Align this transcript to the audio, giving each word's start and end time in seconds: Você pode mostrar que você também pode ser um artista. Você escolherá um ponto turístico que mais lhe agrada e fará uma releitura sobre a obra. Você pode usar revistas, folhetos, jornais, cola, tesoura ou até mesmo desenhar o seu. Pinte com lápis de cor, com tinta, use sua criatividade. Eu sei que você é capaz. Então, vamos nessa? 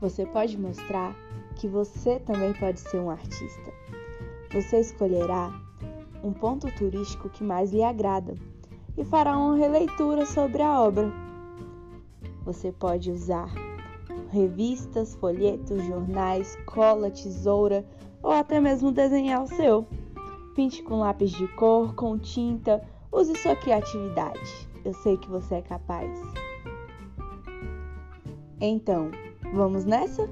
Você 0.00 0.24
pode 0.26 0.56
mostrar 0.56 1.14
que 1.56 1.66
você 1.66 2.20
também 2.20 2.52
pode 2.54 2.80
ser 2.80 2.98
um 2.98 3.10
artista. 3.10 3.72
Você 4.52 4.80
escolherá 4.80 5.52
um 6.22 6.32
ponto 6.32 6.70
turístico 6.76 7.28
que 7.28 7.42
mais 7.42 7.72
lhe 7.72 7.82
agrada 7.82 8.34
e 8.96 9.04
fará 9.04 9.36
uma 9.36 9.56
releitura 9.56 10.24
sobre 10.24 10.62
a 10.62 10.80
obra. 10.80 11.12
Você 12.44 12.72
pode 12.72 13.10
usar 13.10 13.52
revistas, 14.30 15.14
folhetos, 15.16 15.84
jornais, 15.84 16.56
cola, 16.66 17.10
tesoura 17.10 17.84
ou 18.22 18.30
até 18.30 18.60
mesmo 18.60 18.92
desenhar 18.92 19.42
o 19.42 19.48
seu. 19.48 19.86
Pinte 20.54 20.82
com 20.82 21.00
lápis 21.00 21.30
de 21.30 21.46
cor, 21.48 21.94
com 21.94 22.18
tinta, 22.18 22.82
use 23.12 23.34
sua 23.36 23.54
criatividade. 23.54 24.68
Eu 24.84 24.92
sei 24.94 25.16
que 25.16 25.28
você 25.28 25.56
é 25.56 25.62
capaz. 25.62 26.10
Então, 28.60 29.10
vamos 29.52 29.84
nessa? 29.84 30.28